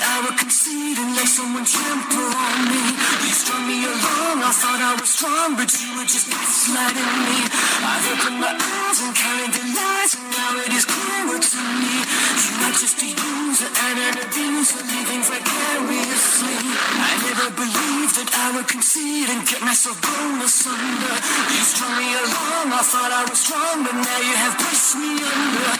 [0.00, 2.84] I would concede and let someone trample on me.
[3.24, 7.38] You strung me along, I thought I was strong, but you were just gaslighting me.
[7.84, 11.94] I've opened my eyes and counted the lies, and now it is clearer to me.
[12.00, 16.56] You are just a user and an abuser, living vicariously.
[16.96, 21.14] I never believed that I would concede and get myself blown asunder.
[21.52, 25.20] You strung me along, I thought I was strong, but now you have pushed me
[25.20, 25.70] under.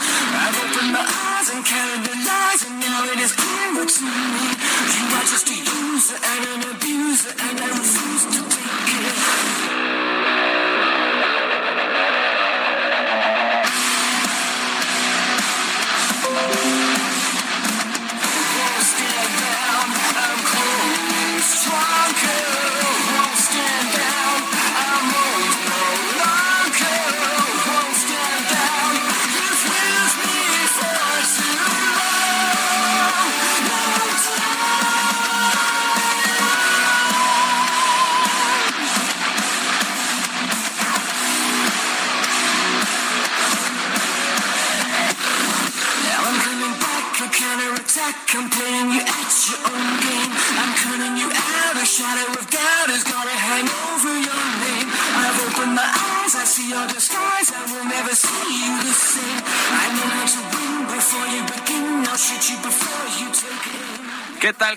[0.45, 4.10] I've opened my eyes and counted the lies, and now it is clearer to me.
[4.11, 8.50] You are just a user and an abuser, and I refuse to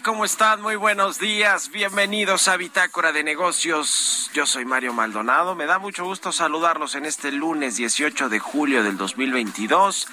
[0.04, 0.60] ¿Cómo están?
[0.60, 1.70] Muy buenos días.
[1.70, 4.30] Bienvenidos a Bitácora de Negocios.
[4.34, 5.54] Yo soy Mario Maldonado.
[5.54, 10.06] Me da mucho gusto saludarlos en este lunes 18 de julio del 2022.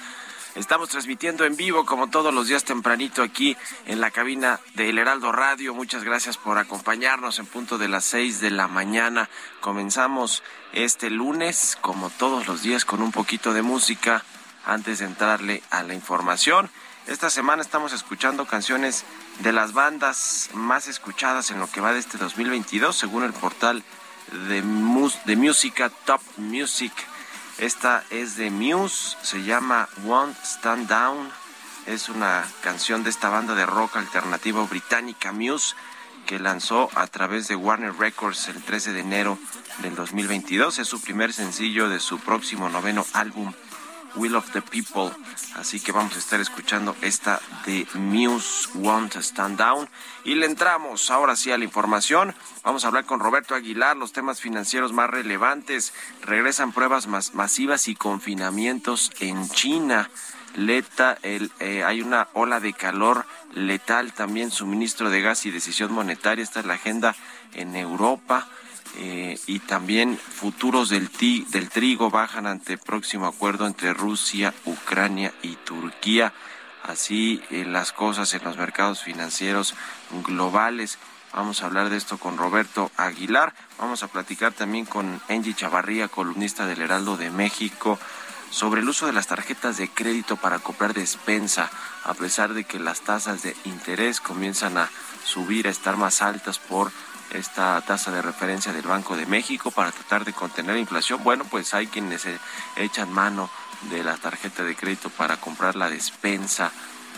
[0.54, 3.54] Estamos transmitiendo en vivo como todos los días tempranito aquí
[3.84, 5.74] en la cabina de El Heraldo Radio.
[5.74, 9.28] Muchas gracias por acompañarnos en punto de las 6 de la mañana.
[9.60, 10.42] Comenzamos
[10.72, 14.24] este lunes como todos los días con un poquito de música
[14.64, 16.70] antes de entrarle a la información.
[17.08, 19.04] Esta semana estamos escuchando canciones
[19.40, 23.82] de las bandas más escuchadas en lo que va de este 2022 según el portal
[24.48, 26.92] de, mus de música Top Music.
[27.58, 31.28] Esta es de Muse, se llama Won't Stand Down.
[31.86, 35.74] Es una canción de esta banda de rock alternativo británica Muse
[36.24, 39.38] que lanzó a través de Warner Records el 13 de enero
[39.78, 40.78] del 2022.
[40.78, 43.52] Es su primer sencillo de su próximo noveno álbum
[44.16, 45.10] Will of the People.
[45.56, 49.88] Así que vamos a estar escuchando esta de Muse Won't Stand Down.
[50.24, 52.34] Y le entramos ahora sí a la información.
[52.62, 55.92] Vamos a hablar con Roberto Aguilar, los temas financieros más relevantes.
[56.22, 60.10] Regresan pruebas mas- masivas y confinamientos en China.
[60.54, 63.24] Leta, el, eh, hay una ola de calor
[63.54, 66.44] letal también, suministro de gas y decisión monetaria.
[66.44, 67.16] Esta es la agenda
[67.54, 68.48] en Europa.
[68.98, 75.32] Eh, y también futuros del, ti- del trigo bajan ante próximo acuerdo entre Rusia, Ucrania
[75.42, 76.32] y Turquía.
[76.82, 79.74] Así eh, las cosas en los mercados financieros
[80.26, 80.98] globales.
[81.32, 83.54] Vamos a hablar de esto con Roberto Aguilar.
[83.78, 87.98] Vamos a platicar también con Angie Chavarría, columnista del Heraldo de México,
[88.50, 91.70] sobre el uso de las tarjetas de crédito para comprar despensa,
[92.04, 94.90] a pesar de que las tasas de interés comienzan a
[95.24, 96.92] subir, a estar más altas por
[97.32, 101.22] esta tasa de referencia del Banco de México para tratar de contener la inflación.
[101.24, 102.26] Bueno, pues hay quienes
[102.76, 103.50] echan mano
[103.90, 106.70] de la tarjeta de crédito para comprar la despensa,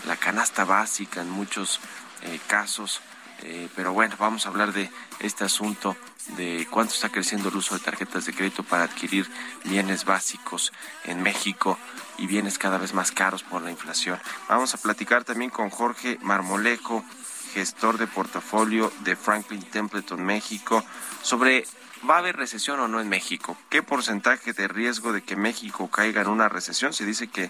[0.07, 1.79] la canasta básica en muchos
[2.23, 3.01] eh, casos.
[3.41, 4.89] Eh, pero bueno, vamos a hablar de
[5.19, 5.95] este asunto
[6.37, 9.29] de cuánto está creciendo el uso de tarjetas de crédito para adquirir
[9.63, 10.71] bienes básicos
[11.03, 11.77] en México
[12.17, 14.19] y bienes cada vez más caros por la inflación.
[14.47, 17.03] Vamos a platicar también con Jorge Marmolejo,
[17.55, 20.83] gestor de portafolio de Franklin Templeton México,
[21.21, 21.65] sobre
[22.07, 23.57] ¿Va a haber recesión o no en México?
[23.69, 26.93] ¿Qué porcentaje de riesgo de que México caiga en una recesión?
[26.93, 27.49] Se dice que,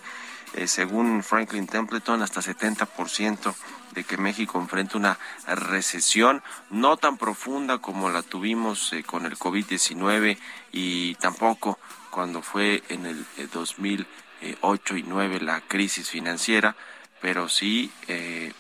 [0.54, 3.54] eh, según Franklin Templeton, hasta 70%
[3.92, 9.38] de que México enfrente una recesión no tan profunda como la tuvimos eh, con el
[9.38, 10.38] COVID-19
[10.72, 11.78] y tampoco
[12.10, 14.08] cuando fue en el 2008
[14.42, 16.78] eh, y 2009 la crisis financiera,
[17.22, 17.92] pero sí,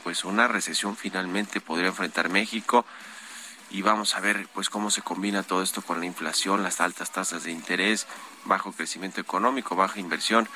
[0.03, 2.85] pues una recesión finalmente podría enfrentar México.
[3.71, 7.11] Y vamos a ver pues cómo se combina todo esto con la inflación, las altas
[7.11, 8.07] tasas de interés,
[8.45, 10.47] bajo crecimiento económico, baja inversión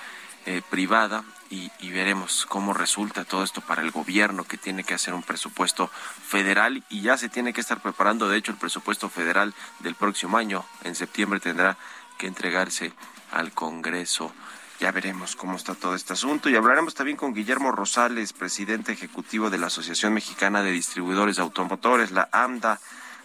[0.45, 1.23] eh, privada.
[1.51, 5.87] Y, veremos cómo resulta todo esto para el gobierno que tiene que hacer un presupuesto
[5.87, 6.83] federal.
[6.89, 10.63] Y ya se tiene que estar preparando, de hecho el presupuesto federal del próximo año,
[10.83, 11.77] en septiembre tendrá
[12.17, 12.93] que entregarse
[13.31, 14.31] al Congreso.
[14.79, 19.49] Ya veremos cómo está todo este asunto y hablaremos también con Guillermo Rosales, presidente ejecutivo
[19.49, 22.79] de la Asociación Mexicana de Distribuidores de Automotores, la AMDA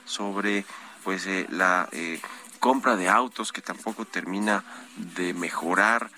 [0.04, 0.64] sobre
[1.04, 2.20] pues eh, la eh,
[2.58, 4.64] compra de autos que tampoco termina
[4.96, 6.10] de mejorar.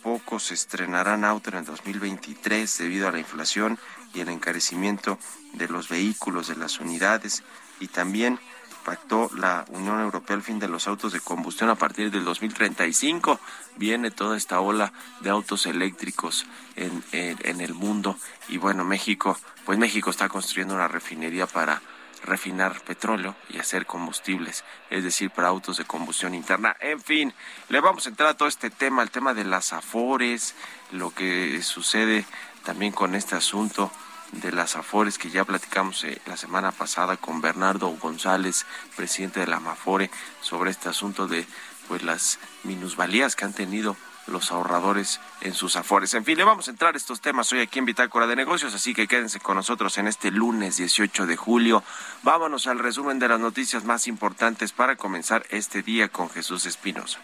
[0.00, 3.80] Pocos estrenarán auto en el 2023 debido a la inflación
[4.12, 5.18] y el encarecimiento
[5.54, 7.42] de los vehículos, de las unidades
[7.80, 8.38] y también
[8.84, 13.40] pactó la Unión Europea el fin de los autos de combustión a partir del 2035.
[13.76, 16.46] Viene toda esta ola de autos eléctricos
[16.76, 18.16] en, en el mundo
[18.48, 21.80] y bueno, México, pues México está construyendo una refinería para
[22.24, 26.76] refinar petróleo y hacer combustibles, es decir, para autos de combustión interna.
[26.80, 27.34] En fin,
[27.68, 30.54] le vamos a entrar a todo este tema, el tema de las afores,
[30.92, 32.24] lo que sucede
[32.64, 33.90] también con este asunto
[34.32, 38.66] de las afores que ya platicamos eh, la semana pasada con Bernardo González,
[38.96, 40.10] presidente de la Amafore,
[40.40, 41.46] sobre este asunto de
[41.88, 46.14] pues las minusvalías que han tenido los ahorradores en sus afores.
[46.14, 48.74] En fin, le vamos a entrar a estos temas hoy aquí en Bitácora de Negocios,
[48.74, 51.82] así que quédense con nosotros en este lunes 18 de julio.
[52.22, 57.20] Vámonos al resumen de las noticias más importantes para comenzar este día con Jesús Espinosa.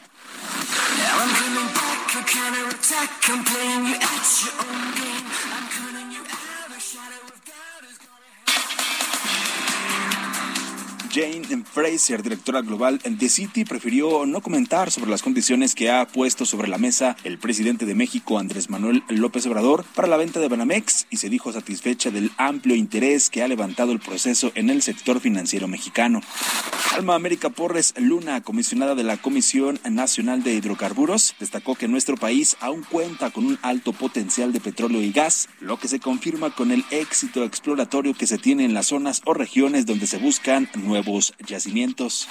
[11.12, 16.46] Jane Fraser, directora global de City, prefirió no comentar sobre las condiciones que ha puesto
[16.46, 20.46] sobre la mesa el presidente de México, Andrés Manuel López Obrador, para la venta de
[20.46, 24.82] Banamex y se dijo satisfecha del amplio interés que ha levantado el proceso en el
[24.82, 26.20] sector financiero mexicano.
[26.94, 32.56] Alma América Porres Luna, comisionada de la Comisión Nacional de Hidrocarburos, destacó que nuestro país
[32.60, 36.70] aún cuenta con un alto potencial de petróleo y gas, lo que se confirma con
[36.70, 41.00] el éxito exploratorio que se tiene en las zonas o regiones donde se buscan nuevos
[41.00, 42.29] nuevos yacimientos.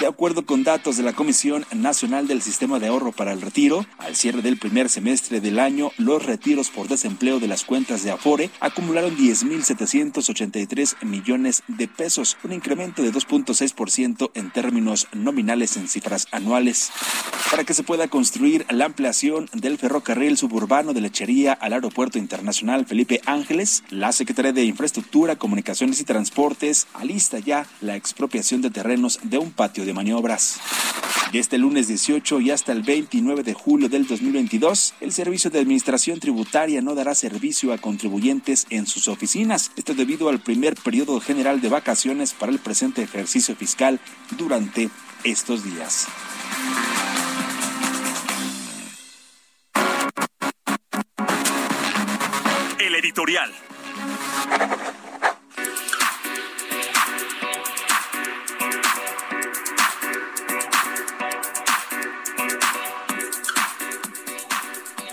[0.00, 3.86] De acuerdo con datos de la Comisión Nacional del Sistema de Ahorro para el Retiro,
[3.96, 8.10] al cierre del primer semestre del año, los retiros por desempleo de las cuentas de
[8.10, 16.26] Afore acumularon 10.783 millones de pesos, un incremento de 2.6% en términos nominales en cifras
[16.30, 16.92] anuales.
[17.50, 22.84] Para que se pueda construir la ampliación del ferrocarril suburbano de Lechería al Aeropuerto Internacional
[22.84, 29.18] Felipe Ángeles, la Secretaría de Infraestructura, Comunicaciones y Transportes alista ya la expropiación de terrenos
[29.22, 30.60] de un patio de maniobras.
[31.32, 35.58] De este lunes 18 y hasta el 29 de julio del 2022, el Servicio de
[35.58, 39.72] Administración Tributaria no dará servicio a contribuyentes en sus oficinas.
[39.76, 43.98] Esto debido al primer periodo general de vacaciones para el presente ejercicio fiscal
[44.38, 44.88] durante
[45.24, 46.06] estos días.
[52.78, 53.52] El editorial.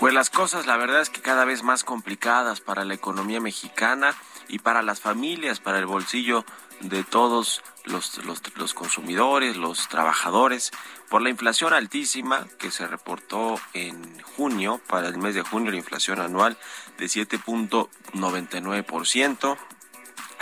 [0.04, 4.14] Pues las cosas, la verdad es que cada vez más complicadas para la economía mexicana
[4.48, 6.44] y para las familias, para el bolsillo
[6.80, 10.72] de todos los, los, consumidores, los trabajadores,
[11.08, 15.78] por la inflación altísima que se reportó en junio, para el mes de junio la
[15.78, 16.58] inflación anual
[16.98, 19.56] de 7.99%,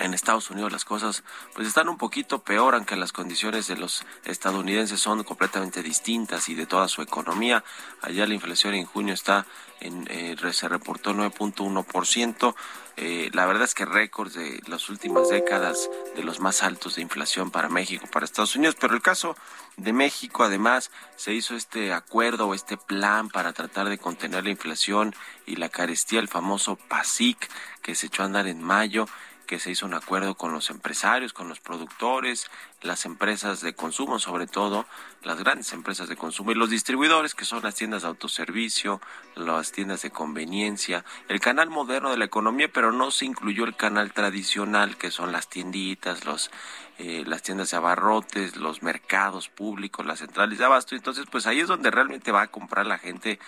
[0.02, 1.22] en Estados Unidos las cosas
[1.54, 6.54] pues están un poquito peor, aunque las condiciones de los estadounidenses son completamente distintas y
[6.54, 7.64] de toda su economía.
[8.00, 9.46] Allá la inflación en junio está
[9.80, 12.54] en, eh, se reportó 9.1%.
[12.96, 17.02] Eh, la verdad es que récords de las últimas décadas de los más altos de
[17.02, 19.34] inflación para México, para Estados Unidos, pero el caso
[19.76, 24.50] de México además se hizo este acuerdo o este plan para tratar de contener la
[24.50, 25.14] inflación
[25.46, 27.48] y la carestía, el famoso PASIC
[27.80, 29.08] que se echó a andar en mayo
[29.52, 34.18] que se hizo un acuerdo con los empresarios, con los productores, las empresas de consumo,
[34.18, 34.86] sobre todo
[35.24, 39.02] las grandes empresas de consumo y los distribuidores, que son las tiendas de autoservicio,
[39.34, 43.76] las tiendas de conveniencia, el canal moderno de la economía, pero no se incluyó el
[43.76, 46.50] canal tradicional, que son las tienditas, los
[46.96, 50.94] eh, las tiendas de abarrotes, los mercados públicos, las centrales de abasto.
[50.94, 53.38] Entonces, pues ahí es donde realmente va a comprar la gente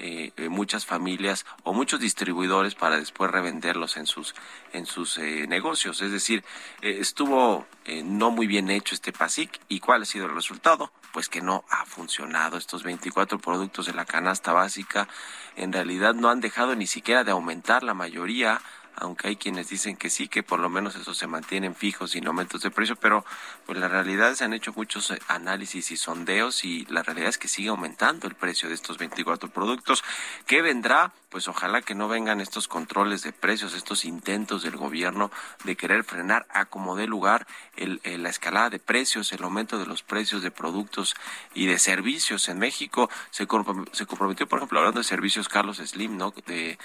[0.00, 4.34] eh, eh, muchas familias o muchos distribuidores para después revenderlos en sus
[4.72, 6.02] en sus eh, negocios.
[6.02, 6.44] Es decir,
[6.80, 7.66] estuvo
[8.04, 11.64] no muy bien hecho este PASIC y cuál ha sido el resultado, pues que no
[11.70, 12.58] ha funcionado.
[12.58, 15.08] Estos 24 productos de la canasta básica
[15.56, 18.60] en realidad no han dejado ni siquiera de aumentar la mayoría
[19.00, 22.26] aunque hay quienes dicen que sí, que por lo menos esos se mantienen fijos sin
[22.26, 23.24] aumentos de precio, pero
[23.66, 27.38] pues la realidad se han hecho muchos eh, análisis y sondeos y la realidad es
[27.38, 30.04] que sigue aumentando el precio de estos 24 productos.
[30.46, 31.12] ¿Qué vendrá?
[31.28, 35.30] Pues ojalá que no vengan estos controles de precios, estos intentos del gobierno
[35.64, 39.86] de querer frenar a como dé lugar el, la escalada de precios, el aumento de
[39.86, 41.14] los precios de productos
[41.54, 43.10] y de servicios en México.
[43.30, 43.46] Se,
[43.92, 46.32] se comprometió, por ejemplo, hablando de servicios Carlos Slim, ¿no?
[46.46, 46.78] De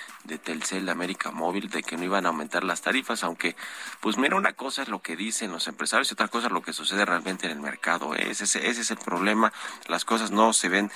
[0.43, 3.55] Telcel, de América Móvil, de que iban a aumentar las tarifas, aunque,
[4.01, 6.61] pues mira, una cosa es lo que dicen los empresarios y otra cosa es lo
[6.61, 8.15] que sucede realmente en el mercado.
[8.15, 9.53] Ese, ese es el problema.
[9.87, 10.91] Las cosas no se ven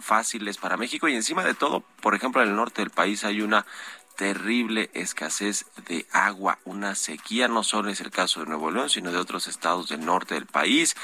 [0.00, 3.42] fáciles para México y encima de todo, por ejemplo, en el norte del país hay
[3.42, 3.66] una
[4.20, 9.12] terrible escasez de agua, una sequía, no solo es el caso de Nuevo León, sino
[9.12, 10.94] de otros estados del norte del país,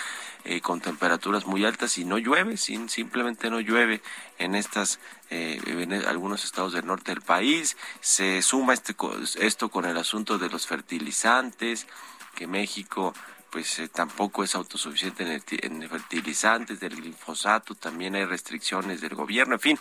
[0.49, 4.01] eh, con temperaturas muy altas y no llueve, sin, simplemente no llueve
[4.39, 5.61] en estas eh,
[6.07, 7.77] algunos estados del norte del país.
[8.01, 8.95] Se suma este,
[9.41, 11.89] esto con el asunto de los fertilizantes,
[12.37, 13.13] que México
[13.51, 19.55] pues eh, tampoco es autosuficiente en, en, fertilizantes, del glifosato, también hay restricciones del gobierno,
[19.55, 19.79] en fin,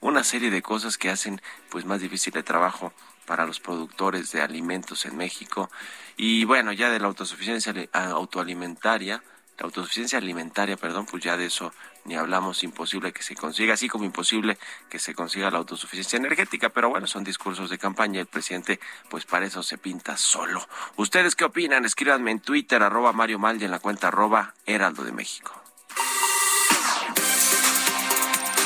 [0.00, 2.92] una serie de cosas que hacen pues más difícil el trabajo
[3.26, 5.70] para los productores de alimentos en México.
[6.16, 9.22] Y bueno, ya de la autosuficiencia autoalimentaria,
[9.58, 11.72] la autosuficiencia alimentaria, perdón, pues ya de eso
[12.04, 14.58] ni hablamos, imposible que se consiga, así como imposible
[14.90, 19.24] que se consiga la autosuficiencia energética, pero bueno, son discursos de campaña, el presidente pues
[19.24, 20.66] para eso se pinta solo.
[20.96, 21.84] ¿Ustedes qué opinan?
[21.84, 25.52] Escríbanme en Twitter, arroba Mario Mal y en la cuenta arroba Heraldo de México.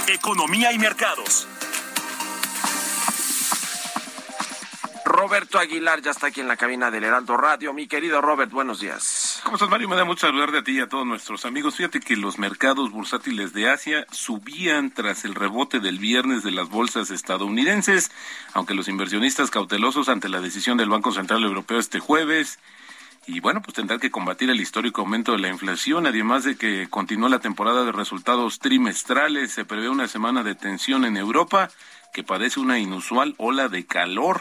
[0.08, 1.46] Economía y mercados.
[5.04, 7.72] Roberto Aguilar ya está aquí en la cabina del Heraldo Radio.
[7.72, 9.27] Mi querido Robert, buenos días.
[9.44, 9.88] ¿Cómo estás, Mario?
[9.88, 11.76] Me da mucho saludarte a ti y a todos nuestros amigos.
[11.76, 16.68] Fíjate que los mercados bursátiles de Asia subían tras el rebote del viernes de las
[16.68, 18.10] bolsas estadounidenses,
[18.52, 22.58] aunque los inversionistas cautelosos ante la decisión del Banco Central Europeo este jueves
[23.28, 26.88] y bueno, pues tendrá que combatir el histórico aumento de la inflación, además de que
[26.88, 31.70] continúa la temporada de resultados trimestrales, se prevé una semana de tensión en Europa
[32.14, 34.40] que padece una inusual ola de calor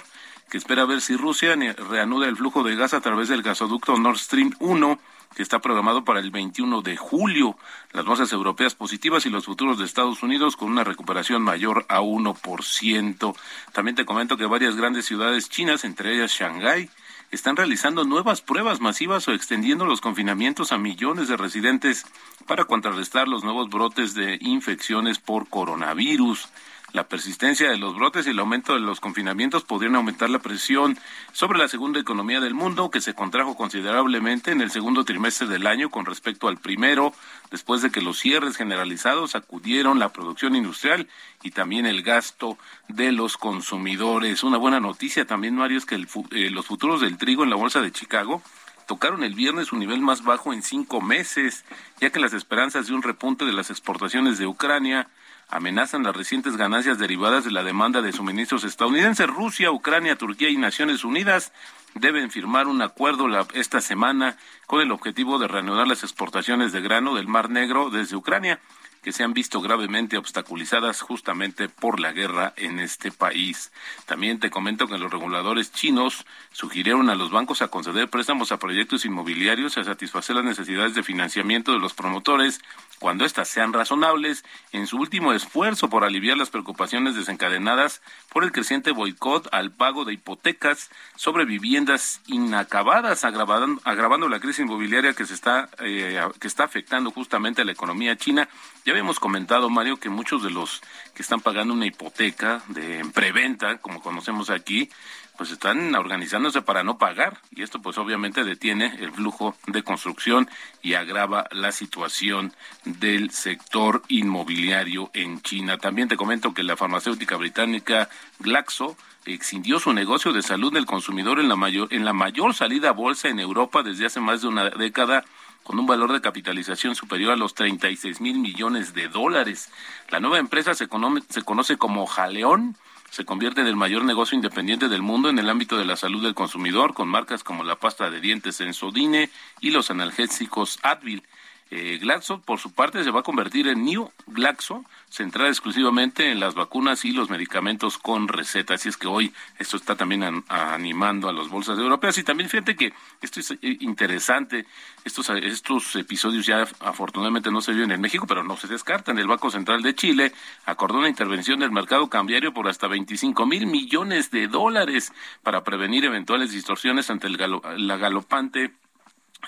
[0.49, 4.17] que espera ver si Rusia reanuda el flujo de gas a través del gasoducto Nord
[4.17, 4.99] Stream 1
[5.35, 7.57] que está programado para el 21 de julio.
[7.91, 12.01] Las bolsas europeas positivas y los futuros de Estados Unidos con una recuperación mayor a
[12.01, 13.35] 1%.
[13.71, 16.89] También te comento que varias grandes ciudades chinas, entre ellas Shanghái,
[17.29, 22.05] están realizando nuevas pruebas masivas o extendiendo los confinamientos a millones de residentes
[22.47, 26.47] para contrarrestar los nuevos brotes de infecciones por coronavirus.
[26.93, 30.97] La persistencia de los brotes y el aumento de los confinamientos podrían aumentar la presión
[31.33, 35.67] sobre la segunda economía del mundo, que se contrajo considerablemente en el segundo trimestre del
[35.67, 37.13] año con respecto al primero,
[37.51, 41.09] después de que los cierres generalizados acudieron la producción industrial
[41.43, 44.43] y también el gasto de los consumidores.
[44.43, 47.81] Una buena noticia también, Mario, es que eh, los futuros del trigo en la bolsa
[47.81, 48.41] de Chicago
[48.87, 51.65] tocaron el viernes su nivel más bajo en cinco meses,
[51.99, 55.09] ya que las esperanzas de un repunte de las exportaciones de Ucrania
[55.49, 59.27] amenazan las recientes ganancias derivadas de la demanda de suministros estadounidenses.
[59.27, 61.53] Rusia, Ucrania, Turquía y Naciones Unidas
[61.93, 67.15] deben firmar un acuerdo esta semana con el objetivo de reanudar las exportaciones de grano
[67.15, 68.59] del Mar Negro desde Ucrania
[69.01, 73.71] que se han visto gravemente obstaculizadas justamente por la guerra en este país.
[74.05, 78.59] También te comento que los reguladores chinos sugirieron a los bancos a conceder préstamos a
[78.59, 82.61] proyectos inmobiliarios a satisfacer las necesidades de financiamiento de los promotores
[82.99, 88.51] cuando éstas sean razonables, en su último esfuerzo por aliviar las preocupaciones desencadenadas por el
[88.51, 95.35] creciente boicot al pago de hipotecas sobre viviendas inacabadas, agravando la crisis inmobiliaria que se
[95.35, 98.49] está eh, que está afectando justamente a la economía china.
[98.87, 100.81] Ya habíamos comentado, Mario, que muchos de los
[101.13, 104.89] que están pagando una hipoteca de preventa, como conocemos aquí,
[105.37, 110.49] pues están organizándose para no pagar y esto pues obviamente detiene el flujo de construcción
[110.81, 112.53] y agrava la situación
[112.85, 115.77] del sector inmobiliario en China.
[115.77, 118.07] También te comento que la farmacéutica británica
[118.39, 122.89] Glaxo excindió su negocio de salud del consumidor en la mayor en la mayor salida
[122.89, 125.25] a bolsa en Europa desde hace más de una década
[125.67, 129.69] con un valor de capitalización superior a los 36 mil millones de dólares.
[130.09, 130.87] La nueva empresa se,
[131.29, 132.77] se conoce como Jaleón
[133.09, 136.23] se convierte en el mayor negocio independiente del mundo en el ámbito de la salud
[136.23, 141.23] del consumidor, con marcas como la pasta de dientes Sensodine y los analgésicos Advil.
[141.69, 146.39] Eh, Glaxo, por su parte, se va a convertir en New Glaxo, centrada exclusivamente en
[146.39, 148.75] las vacunas y los medicamentos con receta.
[148.75, 152.17] Así es que hoy esto está también animando a las bolsas europeas.
[152.17, 154.65] Y también fíjate que esto es eh, interesante.
[155.03, 159.19] Estos, estos episodios ya afortunadamente no se viven en México, pero no se descartan.
[159.19, 160.33] El Banco Central de Chile
[160.65, 165.11] acordó una intervención del mercado cambiario por hasta 25 mil millones de dólares
[165.43, 168.73] para prevenir eventuales distorsiones ante el la galopante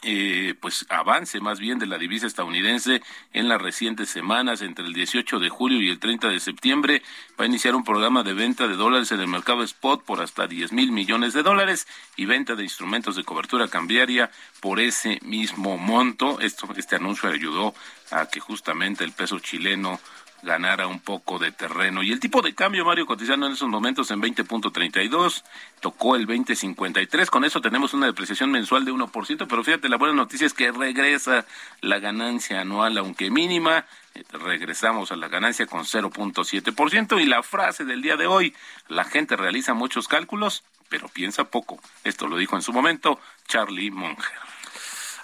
[0.04, 3.02] eh, pues avance más bien de la divisa estadounidense
[3.34, 7.02] en las recientes semanas entre el 18 de julio y el 30 de septiembre
[7.38, 10.48] va a iniciar un programa de venta de dólares en el mercado spot por hasta
[10.48, 14.32] 10 mil millones de dólares y venta de instrumentos de cobertura cambiaria
[14.62, 16.40] por ese mismo monto.
[16.40, 17.74] Esto, este anuncio ayudó
[18.12, 20.00] a que justamente el peso chileno
[20.42, 22.04] ganara un poco de terreno.
[22.04, 25.44] Y el tipo de cambio, Mario, cotizando en esos momentos en 20.32,
[25.80, 27.30] tocó el 20.53.
[27.30, 30.72] Con eso tenemos una depreciación mensual de 1%, pero fíjate, la buena noticia es que
[30.72, 31.46] regresa
[31.82, 33.86] la ganancia anual, aunque mínima.
[34.16, 37.22] Eh, regresamos a la ganancia con 0.7%.
[37.22, 38.56] Y la frase del día de hoy,
[38.88, 41.80] la gente realiza muchos cálculos, pero piensa poco.
[42.04, 44.50] Esto lo dijo en su momento Charlie Munger.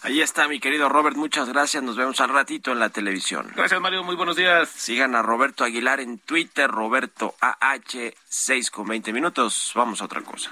[0.05, 1.17] Ahí está, mi querido Robert.
[1.17, 1.81] Muchas gracias.
[1.81, 3.51] Nos vemos al ratito en la televisión.
[3.55, 4.03] Gracias, Mario.
[4.03, 4.69] Muy buenos días.
[4.69, 9.71] Sigan a Roberto Aguilar en Twitter, Roberto AH, 6 con 20 minutos.
[9.73, 10.51] Vamos a otra cosa.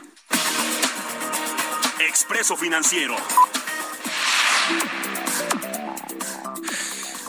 [1.99, 3.15] Expreso Financiero.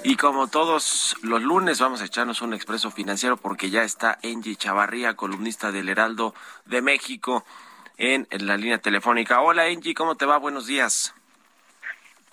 [0.03, 4.57] Y como todos los lunes vamos a echarnos un expreso financiero porque ya está Angie
[4.57, 7.45] Chavarría, columnista del Heraldo de México,
[7.99, 9.43] en, en la línea telefónica.
[9.43, 10.39] Hola Angie, ¿cómo te va?
[10.39, 11.15] Buenos días.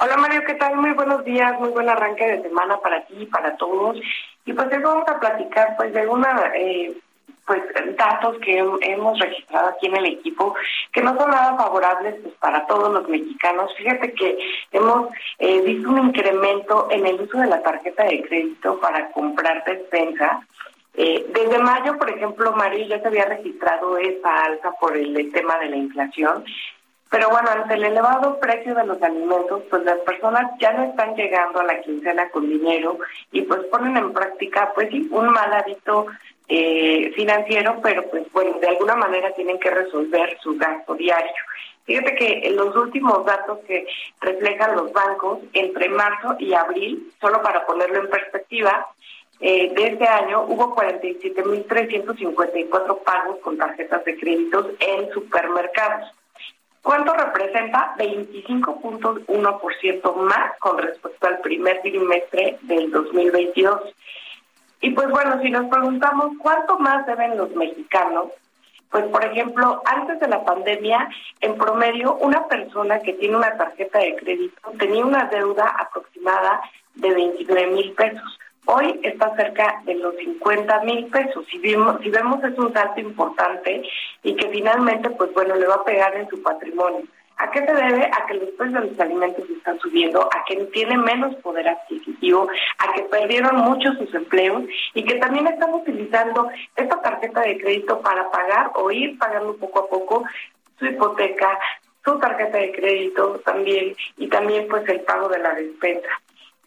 [0.04, 0.78] Hola Mario, ¿qué tal?
[0.78, 4.00] Muy buenos días, muy buen arranque de semana para ti y para todos.
[4.46, 6.98] Y pues hoy vamos a platicar pues de una eh,
[7.46, 7.62] pues
[7.98, 10.56] datos que hemos registrado aquí en el equipo
[10.92, 13.72] que no son nada favorables pues, para todos los mexicanos.
[13.78, 14.40] Fíjate que
[14.72, 19.64] hemos eh, visto un incremento en el uso de la tarjeta de crédito para comprar
[19.66, 20.42] despensa.
[20.96, 25.60] Eh, desde mayo, por ejemplo, Mario, ya se había registrado esa alza por el tema
[25.60, 26.44] de la inflación
[27.12, 31.14] pero bueno, ante el elevado precio de los alimentos, pues las personas ya no están
[31.14, 33.00] llegando a la quincena con dinero
[33.34, 36.06] y pues ponen en práctica, pues sí, un mal hábito
[36.48, 41.34] eh, financiero, pero pues bueno, de alguna manera tienen que resolver su gasto diario.
[41.84, 43.86] Fíjate que los últimos datos que
[44.22, 48.88] reflejan los bancos entre marzo y abril, solo para ponerlo en perspectiva,
[49.42, 56.10] eh, de este año hubo 47.354 pagos con tarjetas de créditos en supermercados.
[56.82, 57.94] ¿Cuánto representa?
[57.98, 63.94] 25.1% más con respecto al primer trimestre del 2022.
[64.82, 68.32] Y pues bueno, si nos preguntamos cuánto más deben los mexicanos,
[68.90, 71.08] pues por ejemplo, antes de la pandemia,
[71.40, 76.60] en promedio, una persona que tiene una tarjeta de crédito tenía una deuda aproximada
[76.96, 78.40] de 29 mil pesos.
[78.66, 81.46] Hoy está cerca de los 50 mil pesos.
[81.50, 83.84] Si, vemos, si vemos es un salto importante
[84.24, 87.04] y que finalmente, pues bueno, le va a pegar en su patrimonio.
[87.38, 88.06] ¿A qué se debe?
[88.06, 92.48] A que los precios de los alimentos están subiendo, a que tienen menos poder adquisitivo,
[92.78, 98.00] a que perdieron mucho sus empleos y que también están utilizando esta tarjeta de crédito
[98.02, 100.24] para pagar o ir pagando poco a poco
[100.78, 101.58] su hipoteca,
[102.06, 106.10] su tarjeta de crédito también y también pues el pago de la despensa.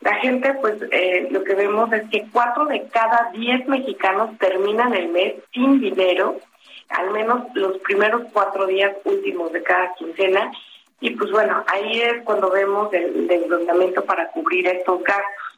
[0.01, 4.95] La gente, pues eh, lo que vemos es que cuatro de cada diez mexicanos terminan
[4.95, 6.41] el mes sin dinero,
[6.91, 10.53] al menos los primeros cuatro días últimos de cada quincena.
[11.01, 15.54] Y pues bueno, ahí es cuando vemos el endeudamiento para cubrir estos gastos.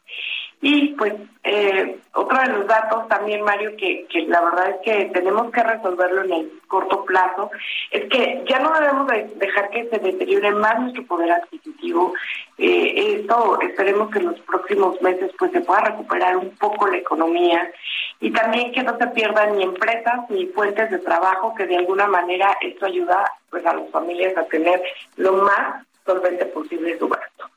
[0.61, 1.15] Y pues
[1.45, 5.63] eh, otro de los datos también, Mario, que, que la verdad es que tenemos que
[5.63, 7.51] resolverlo en el corto plazo,
[7.91, 12.15] es que ya no debemos dejar que se deteriore más nuestro poder adquisitivo.
[12.59, 16.97] Eh, esto esperemos que en los próximos meses pues se pueda recuperar un poco la
[16.97, 17.71] economía
[18.21, 22.07] y también que no se pierdan ni empresas ni fuentes de trabajo, que de alguna
[22.07, 24.83] manera esto ayuda pues a las familias a tener
[25.17, 27.51] lo más solvente posible su gasto.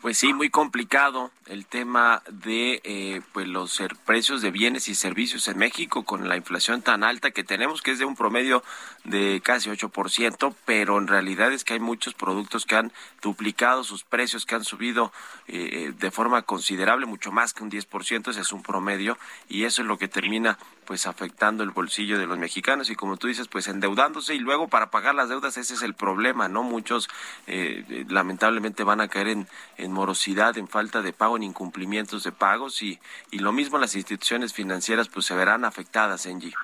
[0.00, 5.48] Pues sí, muy complicado el tema de eh, pues los precios de bienes y servicios
[5.48, 8.62] en México con la inflación tan alta que tenemos, que es de un promedio
[9.02, 14.04] de casi 8%, pero en realidad es que hay muchos productos que han duplicado sus
[14.04, 15.12] precios, que han subido
[15.48, 19.82] eh, de forma considerable, mucho más que un 10%, ese es un promedio, y eso
[19.82, 23.46] es lo que termina pues afectando el bolsillo de los mexicanos y como tú dices,
[23.46, 26.64] pues endeudándose y luego para pagar las deudas ese es el problema, ¿no?
[26.64, 27.08] Muchos
[27.46, 32.32] eh, lamentablemente van a caer en, en morosidad, en falta de pago, en incumplimientos de
[32.32, 32.98] pagos y,
[33.30, 36.54] y lo mismo las instituciones financieras pues se verán afectadas, Engie.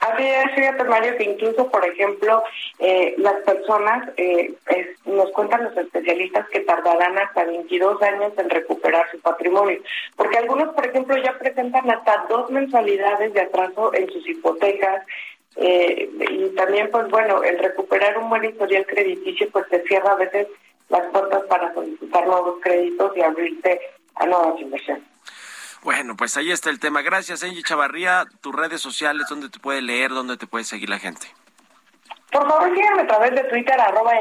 [0.00, 2.44] Así es, fíjate Mario, que incluso, por ejemplo,
[2.78, 4.54] eh, las personas, eh,
[5.04, 9.80] nos cuentan los especialistas que tardarán hasta 22 años en recuperar su patrimonio,
[10.14, 15.04] porque algunos, por ejemplo, ya presentan hasta dos mensualidades de atraso en sus hipotecas,
[15.56, 20.16] eh, y también, pues bueno, el recuperar un buen historial crediticio, pues te cierra a
[20.16, 20.46] veces
[20.88, 23.80] las puertas para solicitar nuevos créditos y abrirte
[24.14, 25.04] a nuevas inversiones.
[25.82, 27.02] Bueno, pues ahí está el tema.
[27.02, 28.26] Gracias, Angie Chavarría.
[28.40, 30.10] Tus redes sociales, ¿dónde te puede leer?
[30.10, 31.28] ¿Dónde te puede seguir la gente?
[32.30, 34.12] Por favor, síganme a través de Twitter, arroba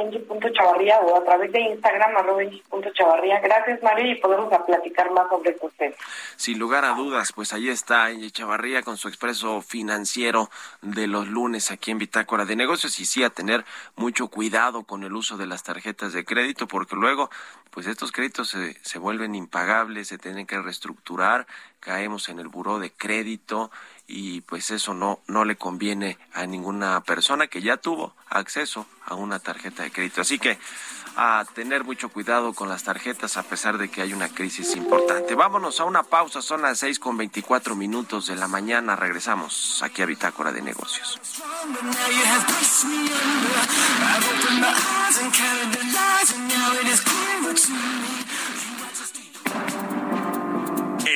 [0.54, 2.42] Chavarría, o a través de Instagram, arroba
[2.94, 3.40] Chavarría.
[3.42, 5.72] Gracias, María, y podemos platicar más sobre estos.
[6.38, 10.50] Sin lugar a dudas, pues ahí está Angie Chavarría con su expreso financiero
[10.82, 12.98] de los lunes aquí en Bitácora de Negocios.
[13.02, 13.66] Y sí, a tener
[13.98, 17.30] mucho cuidado con el uso de las tarjetas de crédito, porque luego,
[17.72, 21.46] pues estos créditos se, se vuelven impagables, se tienen que reestructurar,
[21.82, 23.70] caemos en el buró de crédito
[24.08, 29.16] y pues eso no, no le conviene a ninguna persona que ya tuvo acceso a
[29.16, 30.22] una tarjeta de crédito.
[30.22, 30.58] Así que
[31.18, 35.34] a tener mucho cuidado con las tarjetas a pesar de que hay una crisis importante.
[35.36, 38.96] Vámonos a una pausa, son las seis con veinticuatro minutos de la mañana.
[38.96, 41.20] Regresamos aquí a Bitácora de Negocios.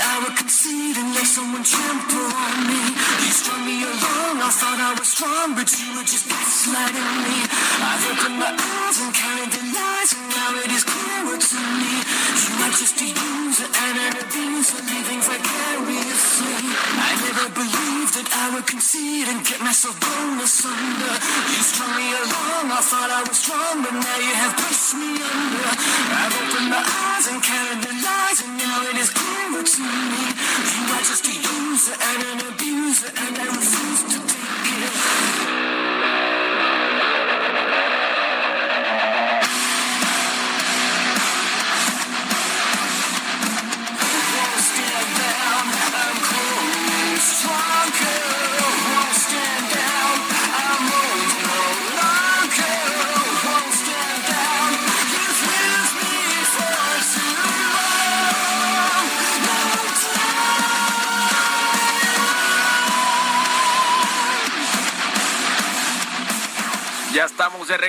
[0.00, 2.82] I would concede and let someone trample on me.
[3.20, 7.36] You strung me along, I thought I was strong, but you were just gaslighting me.
[7.84, 11.94] I've opened my eyes and counted the lies, and now it is clearer to me.
[12.40, 16.56] You are just a user and an abuser, living vicariously.
[16.96, 21.14] I never believed that I would concede and get myself blown asunder.
[21.52, 25.12] You strung me along, I thought I was strong, but now you have pushed me
[25.20, 25.68] under.
[26.16, 30.94] I've opened my eyes and counted the lies, and now it is clearer to You
[30.94, 35.39] are just a user and an abuser, and I refuse to take it.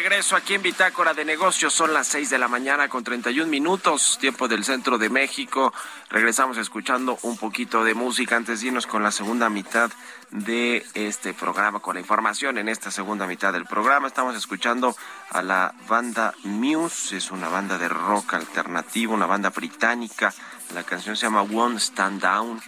[0.02, 1.74] Regreso aquí en Bitácora de Negocios.
[1.76, 5.72] Son las 6 de la mañana con 31 minutos, tiempo del centro de México.
[6.10, 9.92] Regresamos escuchando un poquito de música antes de irnos con la segunda mitad
[10.32, 14.08] de este programa, con la información en esta segunda mitad del programa.
[14.08, 14.96] Estamos escuchando
[15.30, 20.34] a la banda Muse, es una banda de rock alternativo, una banda británica.
[20.74, 22.60] La canción se llama One Stand Down.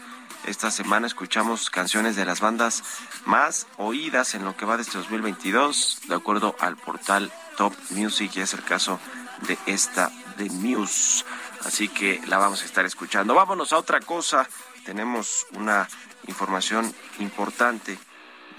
[0.46, 2.84] Esta semana escuchamos canciones de las bandas
[3.26, 8.32] más oídas en lo que va de este 2022, de acuerdo al portal Top Music,
[8.36, 9.00] y es el caso
[9.48, 11.24] de esta de Muse.
[11.64, 13.34] Así que la vamos a estar escuchando.
[13.36, 14.48] Vámonos a otra cosa.
[14.86, 15.88] Tenemos una
[16.28, 17.98] información importante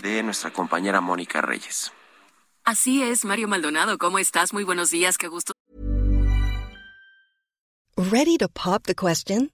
[0.01, 1.92] de nuestra compañera Mónica Reyes.
[2.64, 4.55] Así es, Mario Maldonado, ¿cómo estás?
[4.55, 5.53] Muy buenos días, qué gusto.
[7.97, 9.54] Ready to pop the question?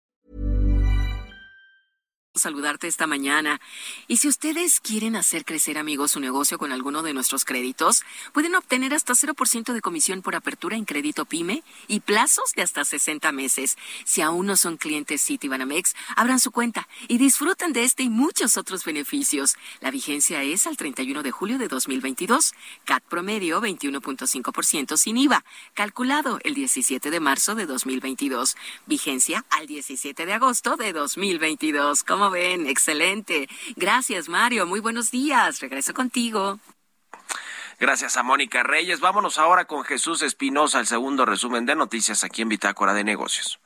[2.39, 3.59] Saludarte esta mañana.
[4.07, 8.55] Y si ustedes quieren hacer crecer, amigos, su negocio con alguno de nuestros créditos, pueden
[8.55, 13.31] obtener hasta 0% de comisión por apertura en crédito PYME y plazos de hasta 60
[13.33, 13.77] meses.
[14.05, 18.55] Si aún no son clientes Citibanamex, abran su cuenta y disfruten de este y muchos
[18.55, 19.55] otros beneficios.
[19.81, 22.53] La vigencia es al 31 de julio de 2022.
[22.85, 28.55] CAT promedio 21.5% sin IVA, calculado el 17 de marzo de 2022.
[28.85, 32.03] Vigencia al 17 de agosto de 2022.
[32.03, 32.67] ¿Cómo ven?
[32.67, 33.47] Excelente.
[33.75, 34.67] Gracias, Mario.
[34.67, 35.61] Muy buenos días.
[35.61, 36.59] Regreso contigo.
[37.79, 38.99] Gracias a Mónica Reyes.
[38.99, 43.60] Vámonos ahora con Jesús Espinosa, el segundo resumen de noticias aquí en Bitácora de Negocios.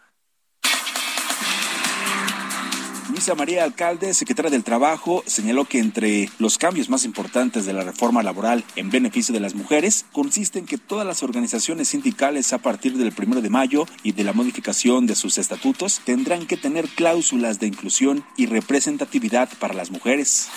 [3.15, 7.85] Luisa María Alcalde, secretaria del Trabajo, señaló que entre los cambios más importantes de la
[7.85, 12.57] reforma laboral en beneficio de las mujeres consiste en que todas las organizaciones sindicales a
[12.57, 16.89] partir del primero de mayo y de la modificación de sus estatutos tendrán que tener
[16.89, 20.49] cláusulas de inclusión y representatividad para las mujeres.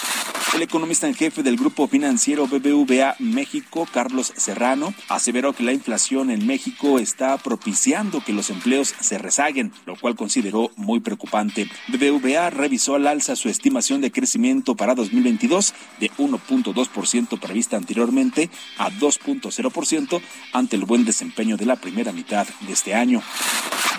[0.54, 6.30] El economista en jefe del grupo financiero BBVA México, Carlos Serrano, aseveró que la inflación
[6.30, 11.68] en México está propiciando que los empleos se rezaguen, lo cual consideró muy preocupante.
[11.88, 18.90] BBVA revisó al alza su estimación de crecimiento para 2022 de 1.2% prevista anteriormente a
[18.90, 20.20] 2.0%
[20.52, 23.22] ante el buen desempeño de la primera mitad de este año.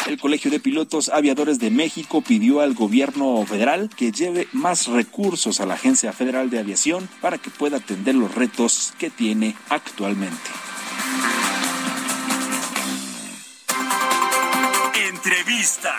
[0.07, 5.61] El Colegio de Pilotos Aviadores de México pidió al gobierno federal que lleve más recursos
[5.61, 10.51] a la Agencia Federal de Aviación para que pueda atender los retos que tiene actualmente.
[15.09, 15.97] Entrevista.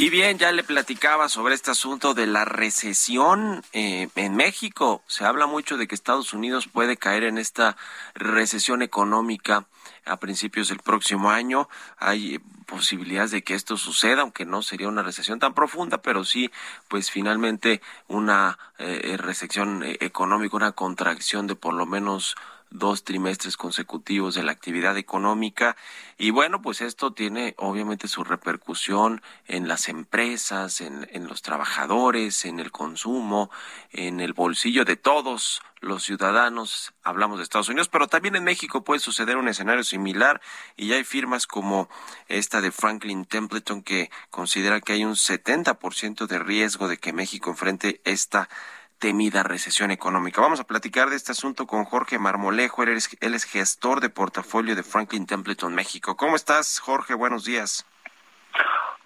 [0.00, 5.02] Y bien, ya le platicaba sobre este asunto de la recesión eh, en México.
[5.08, 7.76] Se habla mucho de que Estados Unidos puede caer en esta
[8.14, 9.66] recesión económica
[10.04, 11.68] a principios del próximo año.
[11.96, 16.48] Hay posibilidades de que esto suceda, aunque no sería una recesión tan profunda, pero sí,
[16.86, 22.36] pues finalmente una eh, recesión eh, económica, una contracción de por lo menos
[22.70, 25.76] dos trimestres consecutivos de la actividad económica.
[26.16, 32.44] Y bueno, pues esto tiene obviamente su repercusión en las empresas, en, en los trabajadores,
[32.44, 33.50] en el consumo,
[33.90, 38.82] en el bolsillo de todos los ciudadanos, hablamos de Estados Unidos, pero también en México
[38.82, 40.40] puede suceder un escenario similar
[40.76, 41.88] y ya hay firmas como
[42.26, 47.50] esta de Franklin Templeton que considera que hay un 70% de riesgo de que México
[47.50, 48.48] enfrente esta
[48.98, 50.40] temida recesión económica.
[50.40, 54.10] Vamos a platicar de este asunto con Jorge Marmolejo, él es, él es gestor de
[54.10, 56.16] portafolio de Franklin Templeton México.
[56.16, 57.14] ¿Cómo estás, Jorge?
[57.14, 57.86] Buenos días.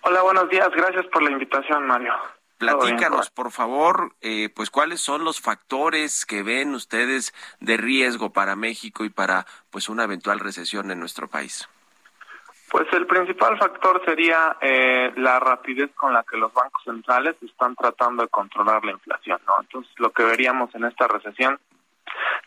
[0.02, 0.68] Hola, buenos días.
[0.74, 2.12] Gracias por la invitación, Mario.
[2.58, 8.54] Platícanos, por favor, eh, pues cuáles son los factores que ven ustedes de riesgo para
[8.54, 11.68] México y para pues una eventual recesión en nuestro país.
[12.72, 17.76] Pues el principal factor sería eh, la rapidez con la que los bancos centrales están
[17.76, 19.60] tratando de controlar la inflación, ¿no?
[19.60, 21.58] Entonces lo que veríamos en esta recesión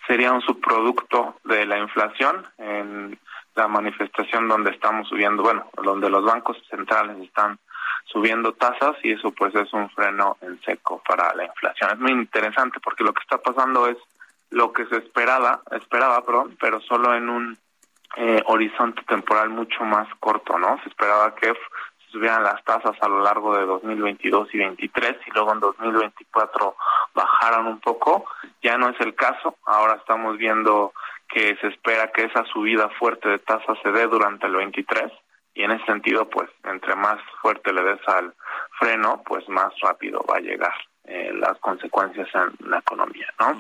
[0.08, 3.20] sería un subproducto de la inflación en
[3.54, 7.60] la manifestación donde estamos subiendo, bueno, donde los bancos centrales están
[8.06, 11.92] subiendo tasas y eso pues es un freno en seco para la inflación.
[11.92, 13.98] Es muy interesante porque lo que está pasando es
[14.50, 17.60] lo que se esperaba, esperaba, perdón, pero solo en un
[18.18, 20.80] eh, horizonte temporal mucho más corto, ¿no?
[20.84, 21.54] Se esperaba que
[22.12, 26.76] subieran las tasas a lo largo de 2022 y 2023 y luego en 2024
[27.14, 28.26] bajaran un poco.
[28.64, 29.58] Ya no es el caso.
[29.66, 30.94] Ahora estamos viendo
[31.28, 35.12] que se espera que esa subida fuerte de tasas se dé durante el 23
[35.54, 38.34] y en ese sentido, pues, entre más fuerte le des al
[38.80, 40.74] freno, pues más rápido va a llegar
[41.08, 43.58] eh, las consecuencias en la economía, ¿no?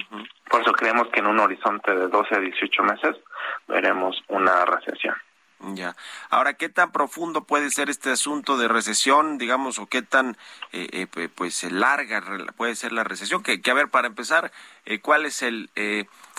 [0.49, 3.15] Por eso creemos que en un horizonte de 12 a 18 meses
[3.67, 5.15] veremos una recesión.
[5.59, 5.95] Ya.
[6.29, 10.37] Ahora, ¿qué tan profundo puede ser este asunto de recesión, digamos, o qué tan,
[10.73, 12.21] eh, eh, pues, larga
[12.57, 13.41] puede ser la recesión?
[13.41, 14.51] Que, que a ver, para empezar,
[14.85, 15.69] eh, ¿cuál es el,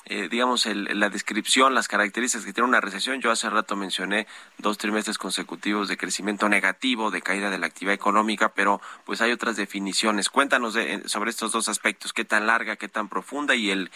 [0.06, 3.20] eh, eh, digamos, el, la descripción, las características que tiene una recesión?
[3.20, 4.26] Yo hace rato mencioné
[4.58, 9.32] dos trimestres consecutivos de crecimiento negativo, de caída de la actividad económica, pero pues hay
[9.32, 10.30] otras definiciones.
[10.30, 13.90] Cuéntanos de, sobre estos dos aspectos, qué tan larga, qué tan profunda y el,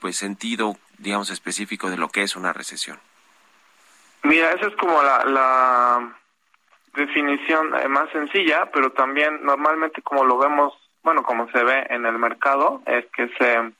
[0.00, 2.98] pues, sentido, digamos, específico de lo que es una recesión.
[4.24, 6.16] Mira, esa es como la, la
[6.94, 12.06] definición eh, más sencilla, pero también normalmente como lo vemos, bueno, como se ve en
[12.06, 13.72] el mercado, es que se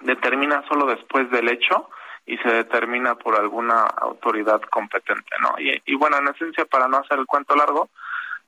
[0.00, 1.88] determina solo después del hecho
[2.26, 5.54] y se determina por alguna autoridad competente, ¿no?
[5.58, 7.88] Y, y bueno, en esencia, para no hacer el cuento largo,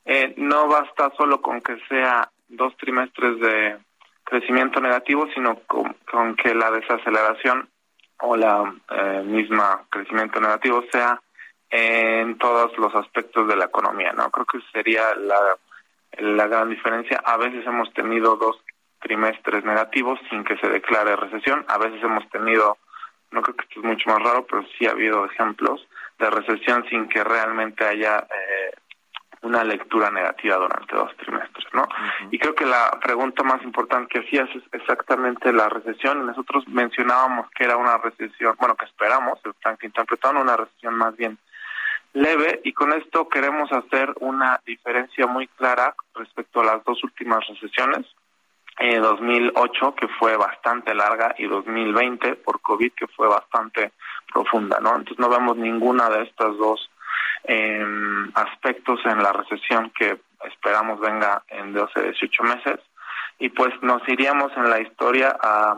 [0.05, 3.77] eh, no basta solo con que sea dos trimestres de
[4.25, 7.69] crecimiento negativo, sino con, que la desaceleración
[8.21, 11.21] o la eh, misma crecimiento negativo sea
[11.71, 14.31] en todos los aspectos de la economía, ¿no?
[14.31, 15.57] Creo que sería la,
[16.19, 17.23] la gran diferencia.
[17.25, 18.57] A veces hemos tenido dos
[19.01, 22.79] trimestres negativos sin que se declare recesión, a veces hemos tenido,
[23.31, 25.87] no creo que esto es mucho más raro, pero sí ha habido ejemplos
[26.19, 28.73] de recesión sin que realmente haya eh,
[29.43, 31.87] una lectura negativa durante dos trimestres, ¿no?
[32.31, 36.27] Y creo que la pregunta más importante que hacías es exactamente la recesión.
[36.27, 41.39] Nosotros mencionábamos que era una recesión, bueno, que esperamos, están interpretando una recesión más bien
[42.15, 47.47] leve y con esto queremos hacer una diferencia muy clara respecto a las dos últimas
[47.47, 48.07] recesiones,
[48.79, 53.93] eh, 2008 que fue bastante larga y 2020 por COVID que fue bastante
[54.33, 54.91] profunda, ¿no?
[54.91, 56.91] Entonces no vemos ninguna de estas dos
[57.45, 57.85] eh,
[58.35, 62.81] aspectos en la recesión que esperamos venga en 12, 18 meses
[63.39, 65.77] y pues nos iríamos en la historia a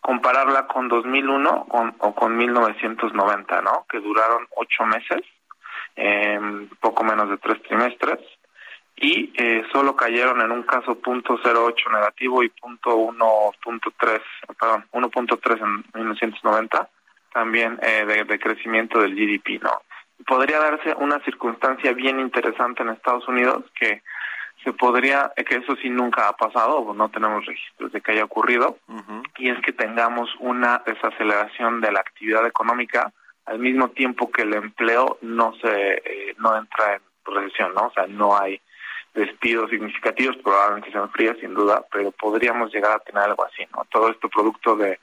[0.00, 3.86] compararla con 2001 con, o con 1990, ¿no?
[3.88, 5.22] Que duraron ocho meses,
[5.96, 6.38] eh,
[6.80, 8.20] poco menos de tres trimestres,
[8.96, 14.20] y eh, solo cayeron en un caso punto .08 negativo y punto .1.3,
[14.58, 16.88] perdón, 1.3 en 1990,
[17.32, 19.82] también eh, de, de crecimiento del GDP, ¿no?
[20.26, 24.02] Podría darse una circunstancia bien interesante en Estados Unidos que
[24.64, 28.24] se podría, que eso sí nunca ha pasado, o no tenemos registros de que haya
[28.24, 28.78] ocurrido,
[29.36, 33.12] y es que tengamos una desaceleración de la actividad económica
[33.44, 37.86] al mismo tiempo que el empleo no se eh, no entra en recesión, ¿no?
[37.86, 38.60] O sea, no hay
[39.16, 43.84] despidos significativos, probablemente se enfría sin duda, pero podríamos llegar a tener algo así, ¿no?
[43.90, 45.00] Todo esto producto de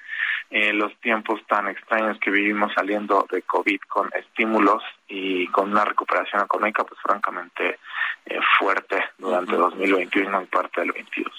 [0.51, 5.85] eh, los tiempos tan extraños que vivimos saliendo de COVID con estímulos y con una
[5.85, 7.79] recuperación económica, pues francamente
[8.25, 11.31] eh, fuerte durante 2021 y parte del 22.